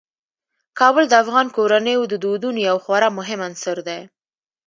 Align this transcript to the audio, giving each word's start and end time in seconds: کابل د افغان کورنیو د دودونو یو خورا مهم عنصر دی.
کابل 0.79 1.03
د 1.09 1.13
افغان 1.23 1.47
کورنیو 1.55 2.01
د 2.09 2.13
دودونو 2.23 2.59
یو 2.69 2.77
خورا 2.83 3.09
مهم 3.19 3.39
عنصر 3.47 3.77
دی. 3.87 3.99